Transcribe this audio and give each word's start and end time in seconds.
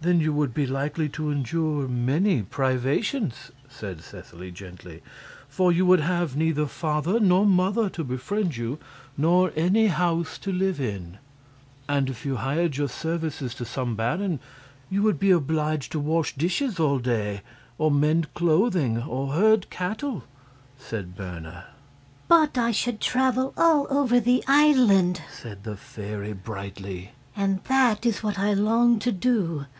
"Then 0.00 0.20
you 0.20 0.32
would 0.32 0.54
be 0.54 0.64
likely 0.64 1.08
to 1.08 1.32
endure 1.32 1.88
many 1.88 2.42
privations," 2.42 3.50
said 3.68 4.00
Seseley, 4.00 4.52
gently. 4.52 5.02
"For 5.48 5.72
you 5.72 5.84
would 5.86 5.98
have 5.98 6.36
neither 6.36 6.66
father 6.68 7.18
nor 7.18 7.44
mother 7.44 7.90
to 7.90 8.04
befriend 8.04 8.56
you, 8.56 8.78
nor 9.16 9.50
any 9.56 9.88
house 9.88 10.38
to 10.38 10.52
live 10.52 10.80
in." 10.80 11.18
"And 11.88 12.08
if 12.08 12.24
you 12.24 12.36
hired 12.36 12.76
your 12.76 12.88
services 12.88 13.56
to 13.56 13.64
some 13.64 13.96
baron, 13.96 14.38
you 14.88 15.02
would 15.02 15.18
be 15.18 15.32
obliged 15.32 15.90
to 15.90 15.98
wash 15.98 16.32
dishes 16.36 16.78
all 16.78 17.00
day, 17.00 17.40
or 17.76 17.90
mend 17.90 18.32
clothing, 18.34 19.02
or 19.02 19.32
herd 19.32 19.68
cattle," 19.68 20.22
said 20.78 21.16
Berna. 21.16 21.64
"But 22.28 22.56
I 22.56 22.70
should 22.70 23.00
travel 23.00 23.52
all 23.56 23.88
over 23.90 24.20
the 24.20 24.44
island," 24.46 25.22
said 25.28 25.64
the 25.64 25.76
fairy, 25.76 26.34
brightly, 26.34 27.10
"and 27.34 27.64
that 27.64 28.06
is 28.06 28.22
what 28.22 28.38
I 28.38 28.52
long 28.54 29.00
to 29.00 29.10
do. 29.10 29.66